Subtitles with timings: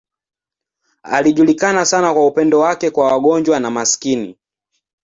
[1.03, 4.37] Alijulikana sana kwa upendo wake kwa wagonjwa na maskini.